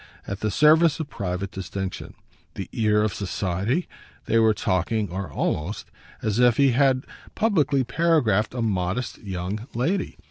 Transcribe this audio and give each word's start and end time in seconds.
at 0.25 0.39
the 0.39 0.49
service 0.49 0.99
of 0.99 1.11
private 1.11 1.51
distinction. 1.51 2.15
The 2.55 2.67
ear 2.71 3.03
of 3.03 3.13
society? 3.13 3.87
they 4.25 4.39
were 4.39 4.55
talking, 4.55 5.11
or 5.11 5.31
almost, 5.31 5.91
as 6.23 6.39
if 6.39 6.57
he 6.57 6.71
had 6.71 7.05
publicly 7.35 7.83
paragraphed 7.83 8.55
a 8.55 8.63
modest 8.63 9.19
young 9.19 9.67
lady. 9.75 10.17